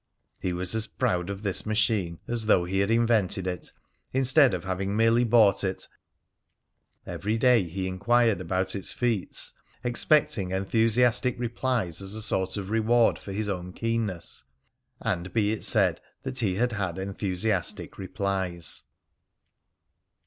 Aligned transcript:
He 0.41 0.51
was 0.51 0.73
as 0.73 0.87
proud 0.87 1.29
of 1.29 1.43
this 1.43 1.63
machine 1.63 2.17
as 2.27 2.47
though 2.47 2.65
he 2.65 2.79
had 2.79 2.89
invented 2.89 3.45
it, 3.45 3.71
instead 4.11 4.55
of 4.55 4.63
having 4.63 4.97
merely 4.97 5.23
bought 5.23 5.63
it; 5.63 5.85
every 7.05 7.37
day 7.37 7.65
he 7.69 7.87
enquired 7.87 8.41
about 8.41 8.73
its 8.75 8.91
feats, 8.91 9.53
expecting 9.83 10.49
enthusiastic 10.49 11.37
replies 11.39 12.01
as 12.01 12.15
a 12.15 12.21
sort 12.23 12.57
of 12.57 12.71
reward 12.71 13.19
for 13.19 13.31
his 13.31 13.47
own 13.47 13.73
keenness; 13.73 14.43
and 14.99 15.33
be 15.33 15.51
it 15.51 15.63
said 15.63 16.01
that 16.23 16.39
he 16.39 16.55
had 16.55 16.71
had 16.71 16.97
enthusiastic 16.97 17.99
replies. 17.99 18.85